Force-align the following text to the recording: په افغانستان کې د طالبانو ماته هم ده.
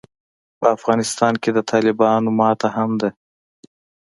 په 0.59 0.65
افغانستان 0.77 1.33
کې 1.41 1.49
د 1.53 1.59
طالبانو 1.71 2.29
ماته 2.39 2.67
هم 2.75 2.91
ده. 3.01 3.09